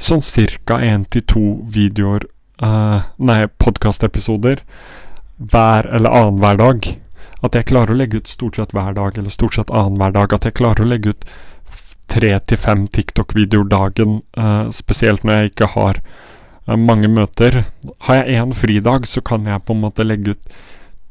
sånn 0.00 0.24
cirka 0.24 0.80
én 0.84 1.06
til 1.12 1.24
to 1.28 1.44
videoer, 1.72 2.26
uh, 2.64 3.06
nei, 3.16 3.44
podkastepisoder, 3.60 4.64
hver 5.40 5.88
eller 5.88 6.12
annenhver 6.12 6.60
dag. 6.60 6.90
At 7.40 7.56
jeg 7.56 7.70
klarer 7.70 7.94
å 7.94 8.00
legge 8.00 8.20
ut 8.20 8.28
stort 8.28 8.58
sett 8.60 8.74
hver 8.76 8.92
dag, 8.96 9.16
eller 9.16 9.32
stort 9.32 9.56
sett 9.56 9.72
annenhver 9.72 10.12
dag. 10.16 10.34
At 10.36 10.48
jeg 10.48 10.58
klarer 10.60 10.84
å 10.84 10.90
legge 10.90 11.14
ut 11.14 11.24
tre 12.10 12.32
til 12.46 12.60
fem 12.60 12.84
TikTok-videoer 12.90 13.68
dagen, 13.70 14.18
uh, 14.38 14.68
spesielt 14.74 15.24
når 15.24 15.38
jeg 15.38 15.52
ikke 15.52 15.70
har 15.76 16.00
uh, 16.02 16.76
mange 16.76 17.10
møter. 17.12 17.62
Har 18.06 18.20
jeg 18.20 18.40
én 18.42 18.54
fridag, 18.56 19.06
så 19.06 19.22
kan 19.22 19.46
jeg 19.46 19.64
på 19.64 19.76
en 19.76 19.84
måte 19.84 20.06
legge 20.06 20.34
ut 20.34 20.50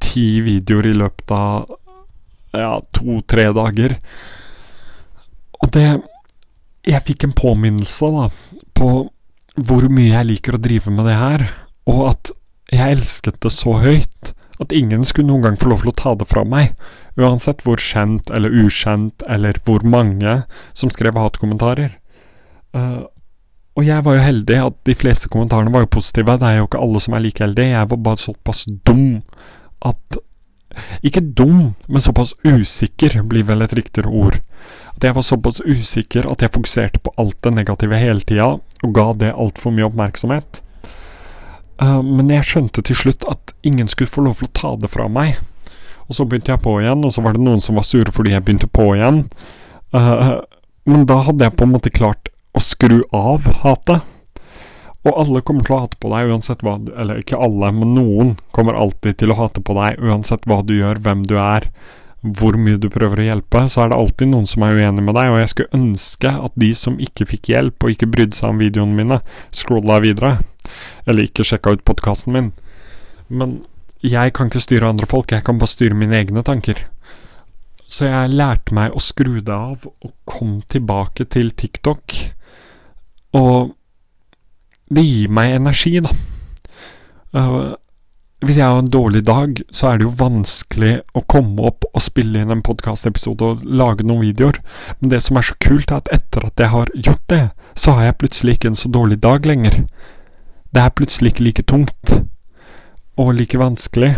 ti 0.04 0.40
videoer 0.44 0.90
i 0.92 0.98
løpet 0.98 1.36
av 1.36 1.70
ja, 2.56 2.80
to-tre 2.96 3.50
dager. 3.56 4.00
Og 5.60 5.76
det 5.76 5.90
Jeg 6.88 7.04
fikk 7.06 7.24
en 7.26 7.34
påminnelse, 7.36 8.08
da, 8.08 8.30
på 8.74 9.10
hvor 9.68 9.86
mye 9.92 10.14
jeg 10.14 10.28
liker 10.30 10.56
å 10.56 10.62
drive 10.64 10.94
med 10.96 11.06
det 11.06 11.18
her, 11.20 11.42
og 11.92 12.00
at 12.14 12.32
jeg 12.72 12.96
elsket 12.96 13.42
det 13.44 13.52
så 13.52 13.76
høyt 13.84 14.32
at 14.60 14.76
ingen 14.76 15.06
skulle 15.08 15.30
noen 15.30 15.46
gang 15.46 15.60
få 15.60 15.72
lov 15.72 15.86
til 15.86 15.94
å 15.94 16.00
ta 16.02 16.16
det 16.20 16.28
fra 16.30 16.44
meg, 16.48 16.74
uansett 17.20 17.64
hvor 17.66 17.80
kjent 17.80 18.32
eller 18.36 18.54
ukjent 18.66 19.24
eller 19.28 19.60
hvor 19.66 19.86
mange 19.88 20.42
som 20.74 20.92
skrev 20.92 21.20
hatkommentarer. 21.20 21.96
Uh, 22.76 23.08
og 23.80 23.86
jeg 23.88 24.04
var 24.04 24.18
jo 24.18 24.26
heldig 24.26 24.58
at 24.60 24.80
de 24.90 24.96
fleste 24.98 25.30
kommentarene 25.32 25.72
var 25.72 25.86
jo 25.86 25.94
positive, 25.96 26.36
det 26.42 26.48
er 26.50 26.60
jo 26.60 26.68
ikke 26.68 26.82
alle 26.84 27.04
som 27.04 27.16
er 27.16 27.24
like 27.24 27.44
heldige, 27.44 27.72
jeg 27.72 27.92
var 27.94 28.04
bare 28.10 28.24
såpass 28.26 28.66
dum 28.88 29.22
at 29.88 30.20
ikke 31.04 31.22
dum, 31.36 31.74
men 31.88 32.04
såpass 32.04 32.36
usikker, 32.44 33.22
blir 33.28 33.44
vel 33.48 33.64
et 33.66 33.74
riktigere 33.76 34.12
ord. 34.12 34.40
At 34.96 35.04
jeg 35.08 35.16
var 35.16 35.26
såpass 35.26 35.62
usikker 35.66 36.28
at 36.30 36.44
jeg 36.44 36.54
fokuserte 36.56 37.02
på 37.04 37.14
alt 37.20 37.40
det 37.44 37.54
negative 37.56 38.00
hele 38.00 38.22
tida, 38.22 38.50
og 38.60 38.96
ga 38.96 39.08
det 39.18 39.34
altfor 39.34 39.74
mye 39.76 39.88
oppmerksomhet. 39.90 40.62
Uh, 41.80 42.02
men 42.04 42.32
jeg 42.34 42.48
skjønte 42.48 42.84
til 42.86 42.98
slutt 42.98 43.26
at 43.32 43.54
ingen 43.64 43.88
skulle 43.88 44.12
få 44.12 44.26
lov 44.26 44.40
til 44.40 44.50
å 44.50 44.56
ta 44.60 44.74
det 44.82 44.92
fra 44.92 45.08
meg. 45.12 45.40
Og 46.10 46.18
så 46.18 46.26
begynte 46.26 46.52
jeg 46.52 46.64
på 46.64 46.76
igjen, 46.82 47.06
og 47.06 47.14
så 47.14 47.24
var 47.24 47.38
det 47.38 47.46
noen 47.46 47.62
som 47.64 47.78
var 47.80 47.88
sure 47.88 48.12
fordi 48.14 48.34
jeg 48.34 48.44
begynte 48.46 48.70
på 48.72 48.92
igjen. 48.98 49.24
Uh, 49.96 50.42
men 50.90 51.06
da 51.10 51.20
hadde 51.28 51.46
jeg 51.46 51.58
på 51.58 51.68
en 51.68 51.76
måte 51.76 51.94
klart 51.94 52.32
å 52.58 52.64
skru 52.64 53.02
av 53.16 53.46
hatet. 53.62 54.08
Og 55.08 55.16
alle 55.16 55.42
kommer 55.46 55.64
til 55.64 55.78
å 55.78 55.84
hate 55.86 56.00
på 56.02 56.10
deg 56.12 56.28
uansett 56.34 56.64
hva 56.66 56.74
du 56.84 56.90
Eller 56.92 57.22
ikke 57.22 57.38
alle, 57.40 57.70
men 57.72 57.94
noen 57.96 58.34
kommer 58.56 58.76
alltid 58.76 59.22
til 59.22 59.32
å 59.32 59.38
hate 59.40 59.64
på 59.64 59.76
deg 59.78 60.02
uansett 60.04 60.44
hva 60.50 60.60
du 60.66 60.74
gjør, 60.76 61.00
hvem 61.06 61.24
du 61.30 61.38
er, 61.40 61.70
hvor 62.22 62.58
mye 62.60 62.80
du 62.82 62.90
prøver 62.92 63.22
å 63.22 63.28
hjelpe. 63.30 63.64
Så 63.72 63.84
er 63.84 63.92
det 63.92 64.00
alltid 64.00 64.32
noen 64.32 64.48
som 64.50 64.66
er 64.66 64.78
uenig 64.78 65.04
med 65.06 65.16
deg, 65.16 65.32
og 65.32 65.40
jeg 65.42 65.52
skulle 65.54 65.80
ønske 65.80 66.32
at 66.48 66.56
de 66.60 66.72
som 66.76 67.00
ikke 67.00 67.28
fikk 67.30 67.52
hjelp 67.54 67.84
og 67.84 67.96
ikke 67.96 68.10
brydde 68.12 68.40
seg 68.40 68.54
om 68.54 68.62
videoene 68.62 68.98
mine, 68.98 69.20
scrolla 69.56 70.00
videre. 70.04 70.38
Eller 71.08 71.30
ikke 71.30 71.48
sjekka 71.48 71.76
ut 71.78 71.86
podkasten 71.88 72.36
min. 72.36 72.52
Men 73.30 73.60
jeg 74.04 74.34
kan 74.36 74.50
ikke 74.50 74.64
styre 74.64 74.92
andre 74.92 75.08
folk, 75.10 75.32
jeg 75.32 75.46
kan 75.48 75.60
bare 75.60 75.72
styre 75.72 75.98
mine 75.98 76.18
egne 76.20 76.44
tanker. 76.46 76.86
Så 77.90 78.06
jeg 78.06 78.36
lærte 78.36 78.76
meg 78.76 78.94
å 78.94 79.02
skru 79.02 79.40
det 79.40 79.56
av, 79.56 79.88
og 79.88 80.14
kom 80.30 80.60
tilbake 80.70 81.26
til 81.32 81.50
TikTok. 81.58 82.16
Og 83.40 83.74
det 84.90 85.06
gir 85.06 85.32
meg 85.34 85.56
energi, 85.58 86.00
da. 86.06 86.14
Uh, 87.34 87.74
hvis 88.50 88.58
jeg 88.58 88.66
har 88.66 88.80
en 88.82 88.90
dårlig 88.90 89.20
dag, 89.28 89.60
så 89.70 89.92
er 89.92 90.00
det 90.00 90.08
jo 90.08 90.16
vanskelig 90.18 90.94
å 91.14 91.22
komme 91.30 91.68
opp 91.70 91.86
og 91.86 92.02
spille 92.02 92.42
inn 92.42 92.50
en 92.50 92.64
podkastepisode 92.66 93.46
og 93.46 93.62
lage 93.62 94.02
noen 94.02 94.24
videoer, 94.24 94.58
men 94.98 95.12
det 95.12 95.20
som 95.22 95.38
er 95.38 95.46
så 95.46 95.58
kult, 95.62 95.92
er 95.92 96.00
at 96.02 96.10
etter 96.16 96.48
at 96.48 96.64
jeg 96.64 96.74
har 96.74 96.90
gjort 96.96 97.28
det, 97.30 97.44
så 97.78 97.94
har 97.94 98.08
jeg 98.08 98.18
plutselig 98.24 98.56
ikke 98.58 98.72
en 98.72 98.80
så 98.80 98.90
dårlig 98.90 99.20
dag 99.22 99.46
lenger. 99.46 99.78
Det 100.74 100.82
er 100.82 100.98
plutselig 100.98 101.36
ikke 101.36 101.46
like 101.46 101.68
tungt 101.70 102.16
og 103.22 103.32
like 103.38 103.62
vanskelig. 103.62 104.16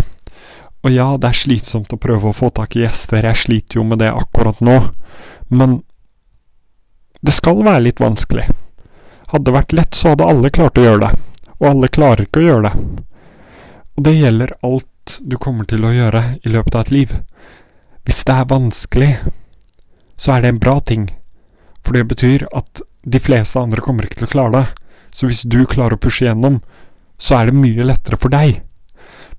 Og 0.87 0.95
ja, 0.95 1.09
det 1.19 1.33
er 1.33 1.41
slitsomt 1.43 1.91
å 1.91 1.99
prøve 1.99 2.31
å 2.31 2.39
få 2.39 2.53
tak 2.55 2.79
i 2.79 2.85
gjester, 2.85 3.27
jeg 3.27 3.43
sliter 3.43 3.81
jo 3.81 3.87
med 3.91 3.99
det 3.99 4.15
akkurat 4.15 4.63
nå, 4.63 4.79
men 5.51 5.81
det 7.19 7.35
skal 7.35 7.59
være 7.67 7.89
litt 7.89 7.99
vanskelig. 7.99 8.47
Hadde 9.35 9.51
det 9.51 9.59
vært 9.59 9.75
lett, 9.75 9.91
så 9.91 10.15
hadde 10.15 10.31
alle 10.31 10.55
klart 10.55 10.79
å 10.79 10.87
gjøre 10.87 11.09
det, 11.09 11.15
og 11.59 11.71
alle 11.75 11.95
klarer 11.99 12.29
ikke 12.29 12.45
å 12.45 12.47
gjøre 12.53 12.69
det. 12.71 13.07
Og 13.97 14.05
det 14.07 14.15
gjelder 14.17 14.53
alt 14.65 15.17
du 15.21 15.37
kommer 15.41 15.67
til 15.67 15.85
å 15.85 15.93
gjøre 15.93 16.23
i 16.43 16.51
løpet 16.53 16.75
av 16.75 16.85
et 16.85 16.93
liv. 16.93 17.15
Hvis 18.05 18.23
det 18.27 18.35
er 18.35 18.49
vanskelig, 18.49 19.11
så 20.17 20.35
er 20.35 20.43
det 20.43 20.53
en 20.53 20.61
bra 20.61 20.77
ting, 20.79 21.09
for 21.81 21.97
det 21.97 22.07
betyr 22.09 22.45
at 22.55 22.83
de 23.01 23.19
fleste 23.21 23.59
andre 23.59 23.81
kommer 23.83 24.05
ikke 24.05 24.21
til 24.21 24.29
å 24.29 24.33
klare 24.35 24.53
det. 24.59 24.65
Så 25.11 25.27
hvis 25.27 25.43
du 25.43 25.63
klarer 25.67 25.97
å 25.97 26.01
pushe 26.01 26.25
gjennom, 26.27 26.61
så 27.21 27.39
er 27.39 27.49
det 27.49 27.61
mye 27.61 27.85
lettere 27.85 28.19
for 28.21 28.33
deg. 28.33 28.61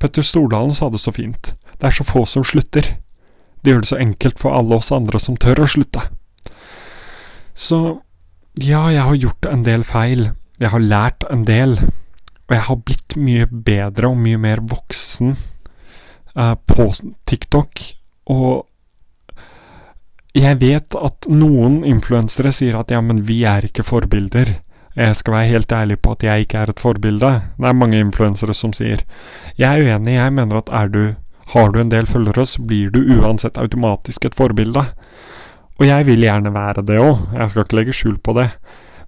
Petter 0.03 0.27
Stordalen 0.27 0.75
sa 0.75 0.91
det 0.91 1.01
så 1.01 1.15
fint. 1.15 1.55
Det 1.79 1.89
er 1.89 1.97
så 1.97 2.07
få 2.07 2.25
som 2.29 2.45
slutter. 2.47 2.97
Det 3.63 3.73
gjør 3.73 3.85
det 3.85 3.91
så 3.93 4.01
enkelt 4.03 4.39
for 4.43 4.55
alle 4.59 4.79
oss 4.79 4.93
andre 4.95 5.19
som 5.23 5.39
tør 5.39 5.65
å 5.65 5.71
slutte. 5.71 6.03
Så 7.55 7.79
ja, 8.59 8.85
jeg 8.91 9.03
har 9.07 9.19
gjort 9.19 9.49
en 9.49 9.65
del 9.67 9.85
feil. 9.87 10.31
Jeg 10.61 10.75
har 10.75 10.83
lært 10.83 11.27
en 11.31 11.47
del. 11.49 11.79
Og 12.53 12.59
jeg 12.59 12.65
har 12.67 12.83
blitt 12.85 13.15
mye 13.17 13.47
bedre 13.49 14.11
og 14.13 14.19
mye 14.21 14.37
mer 14.37 14.61
voksen 14.69 15.33
uh, 16.37 16.53
på 16.69 16.91
TikTok. 17.25 17.81
Og 18.29 18.67
jeg 20.37 20.59
vet 20.61 20.99
at 21.01 21.31
noen 21.33 21.81
influensere 21.89 22.53
sier 22.53 22.77
at 22.77 22.93
ja, 22.93 23.01
men 23.01 23.23
vi 23.25 23.39
er 23.49 23.65
ikke 23.65 23.87
forbilder. 23.89 24.53
Jeg 24.93 25.17
skal 25.17 25.33
være 25.39 25.49
helt 25.55 25.73
ærlig 25.73 25.97
på 26.05 26.13
at 26.13 26.29
jeg 26.29 26.45
ikke 26.45 26.61
er 26.61 26.75
et 26.75 26.85
forbilde. 26.85 27.33
Det 27.57 27.69
er 27.71 27.81
mange 27.81 28.05
influensere 28.05 28.53
som 28.53 28.77
sier. 28.77 29.01
Jeg 29.57 29.73
er 29.73 29.97
uenig. 29.97 30.19
Jeg 30.19 30.37
mener 30.37 30.61
at 30.61 30.69
er 30.69 30.93
du, 30.93 31.03
har 31.57 31.73
du 31.73 31.81
en 31.81 31.93
del 31.93 32.05
følgere, 32.05 32.45
så 32.45 32.61
blir 32.69 32.93
du 32.93 33.01
uansett 33.17 33.57
automatisk 33.57 34.29
et 34.29 34.37
forbilde. 34.37 34.85
Og 35.81 35.89
jeg 35.89 36.05
vil 36.07 36.21
gjerne 36.21 36.53
være 36.53 36.85
det 36.85 37.01
òg, 37.01 37.33
jeg 37.33 37.51
skal 37.51 37.65
ikke 37.65 37.79
legge 37.81 37.97
skjul 37.97 38.19
på 38.23 38.37
det, 38.37 38.51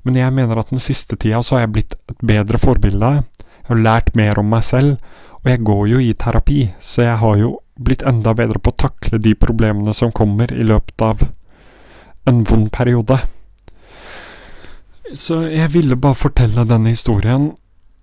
men 0.04 0.16
jeg 0.18 0.32
mener 0.34 0.58
at 0.58 0.72
den 0.72 0.82
siste 0.82 1.16
tida 1.20 1.38
så 1.44 1.56
har 1.56 1.66
jeg 1.66 1.74
blitt 1.76 1.94
et 2.10 2.24
bedre 2.24 2.58
forbilde, 2.58 3.10
jeg 3.64 3.72
har 3.72 3.82
lært 3.84 4.14
mer 4.14 4.38
om 4.38 4.50
meg 4.52 4.64
selv, 4.66 4.98
og 5.42 5.50
jeg 5.50 5.64
går 5.64 5.84
jo 5.88 6.00
i 6.00 6.12
terapi, 6.12 6.60
så 6.80 7.06
jeg 7.06 7.16
har 7.20 7.38
jo 7.40 7.50
blitt 7.80 8.04
enda 8.06 8.34
bedre 8.36 8.60
på 8.60 8.70
å 8.70 8.80
takle 8.84 9.18
de 9.18 9.34
problemene 9.34 9.94
som 9.96 10.12
kommer 10.14 10.52
i 10.52 10.64
løpet 10.64 11.02
av 11.04 11.24
en 12.28 12.44
vond 12.44 12.70
periode. 12.72 13.18
Så 15.14 15.42
jeg 15.48 15.72
ville 15.74 15.98
bare 16.00 16.16
fortelle 16.16 16.64
denne 16.68 16.94
historien 16.94 17.50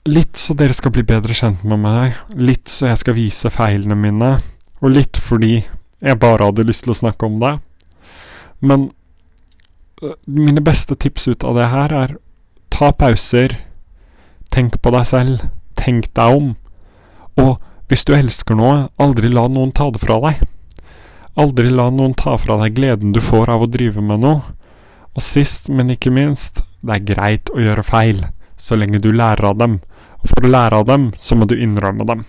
litt 0.10 0.38
så 0.38 0.56
dere 0.58 0.74
skal 0.74 0.94
bli 0.96 1.03
bedre 1.06 1.36
kjent 1.38 1.63
med 1.68 1.82
meg, 1.84 2.18
litt 2.34 2.70
så 2.72 2.89
jeg 2.89 3.01
skal 3.03 3.18
vise 3.18 3.51
feilene 3.53 3.98
mine, 3.98 4.32
og 4.82 4.96
litt 4.96 5.20
fordi 5.22 5.60
jeg 5.62 6.22
bare 6.22 6.48
hadde 6.50 6.65
lyst 6.65 6.88
til 6.88 6.96
å 6.96 6.98
snakke 6.98 7.27
om 7.27 7.38
det. 7.41 7.53
Men 8.65 8.88
øh, 10.01 10.15
mine 10.25 10.63
beste 10.65 10.98
tips 10.98 11.27
ut 11.30 11.46
av 11.46 11.58
det 11.60 11.70
her 11.70 11.94
er 11.94 12.15
ta 12.74 12.89
pauser, 12.98 13.53
tenk 14.51 14.77
på 14.84 14.93
deg 14.93 15.05
selv, 15.08 15.46
tenk 15.79 16.12
deg 16.17 16.38
om, 16.38 16.50
og 17.39 17.58
hvis 17.91 18.05
du 18.08 18.13
elsker 18.15 18.55
noe, 18.55 18.88
aldri 19.03 19.27
la 19.31 19.48
noen 19.51 19.74
ta 19.75 19.89
det 19.91 20.00
fra 20.03 20.20
deg. 20.24 20.43
Aldri 21.39 21.72
la 21.72 21.89
noen 21.91 22.13
ta 22.15 22.38
fra 22.39 22.55
deg 22.62 22.75
gleden 22.77 23.12
du 23.15 23.20
får 23.24 23.51
av 23.51 23.65
å 23.65 23.72
drive 23.72 24.03
med 24.03 24.24
noe. 24.24 24.53
Og 25.12 25.24
sist, 25.24 25.67
men 25.67 25.91
ikke 25.91 26.13
minst, 26.13 26.62
det 26.79 26.96
er 26.96 27.08
greit 27.10 27.51
å 27.51 27.60
gjøre 27.60 27.84
feil. 27.84 28.22
så 28.62 28.75
lenge 28.77 29.00
du 29.01 29.10
lærer 29.12 29.41
av 29.41 29.58
dem. 29.58 29.79
Og 30.22 30.29
for 30.29 30.46
å 30.46 30.51
lære 30.53 30.77
av 30.77 30.86
dem, 30.86 31.08
så 31.17 31.36
må 31.36 31.48
du 31.50 31.55
innrømme 31.58 32.05
dem. 32.05 32.20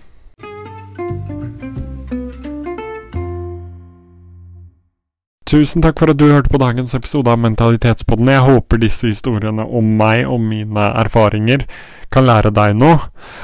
Tusen 5.53 5.83
takk 5.85 5.99
for 6.01 6.09
at 6.09 6.17
du 6.17 6.31
hørte 6.31 6.49
på 6.49 6.57
dagens 6.57 6.95
episode 6.97 7.29
av 7.29 7.37
Mentalitetspodden. 7.37 8.31
Jeg 8.33 8.41
håper 8.41 8.79
disse 8.81 9.05
historiene 9.05 9.61
om 9.61 9.91
meg 9.99 10.23
og 10.25 10.39
mine 10.41 10.87
erfaringer 10.97 11.67
kan 12.09 12.25
lære 12.25 12.49
deg 12.57 12.73
noe. 12.79 12.95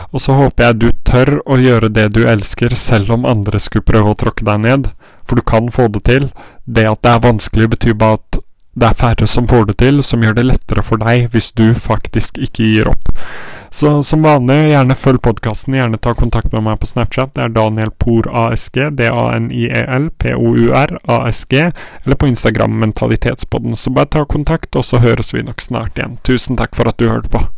Og 0.10 0.24
så 0.24 0.34
håper 0.40 0.66
jeg 0.66 0.80
du 0.82 0.88
tør 1.06 1.36
å 1.46 1.60
gjøre 1.62 1.92
det 1.94 2.08
du 2.18 2.24
elsker, 2.26 2.74
selv 2.74 3.14
om 3.14 3.30
andre 3.30 3.62
skulle 3.62 3.86
prøve 3.86 4.16
å 4.16 4.18
tråkke 4.18 4.48
deg 4.48 4.66
ned. 4.66 4.90
For 5.22 5.38
du 5.38 5.46
kan 5.46 5.70
få 5.70 5.86
det 5.94 6.02
til. 6.10 6.26
Det 6.66 6.88
at 6.90 7.04
det 7.06 7.14
er 7.14 7.22
vanskelig, 7.28 7.70
betyr 7.76 8.02
bare 8.02 8.18
at 8.18 8.42
det 8.74 8.88
er 8.88 9.00
færre 9.00 9.28
som 9.28 9.48
får 9.50 9.66
det 9.72 9.80
til, 9.82 10.04
som 10.04 10.22
gjør 10.24 10.38
det 10.38 10.46
lettere 10.46 10.84
for 10.86 11.02
deg 11.02 11.30
hvis 11.34 11.52
du 11.58 11.72
faktisk 11.74 12.38
ikke 12.38 12.68
gir 12.68 12.92
opp. 12.92 13.10
Så 13.70 13.92
som 14.04 14.24
vanlig, 14.26 14.56
gjerne 14.72 14.96
følg 14.98 15.22
podkasten, 15.22 15.76
gjerne 15.78 16.00
ta 16.02 16.16
kontakt 16.18 16.54
med 16.54 16.64
meg 16.66 16.80
på 16.82 16.90
Snapchat. 16.90 17.36
Det 17.36 17.44
er 17.44 17.54
Daniel 17.54 17.92
Por 18.02 18.26
ASG, 18.26 18.80
D-A-N-I-E-L 18.98 20.10
P-O-U-R 20.18 20.96
ASG, 21.06 21.54
eller 22.06 22.18
på 22.18 22.32
Instagram 22.32 22.80
Mentalitetspodden. 22.82 23.78
Så 23.78 23.94
bare 23.94 24.10
ta 24.18 24.26
kontakt, 24.26 24.74
og 24.76 24.86
så 24.86 25.04
høres 25.06 25.34
vi 25.36 25.46
nok 25.46 25.62
snart 25.62 26.02
igjen. 26.02 26.18
Tusen 26.26 26.58
takk 26.58 26.74
for 26.78 26.90
at 26.90 26.98
du 26.98 27.12
hørte 27.12 27.30
på. 27.30 27.46